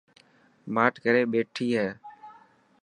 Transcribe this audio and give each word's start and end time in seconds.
ماٺ 0.73 0.93
ڪري 1.03 1.21
ٻيٺي 1.31 1.67
هي. 1.79 1.89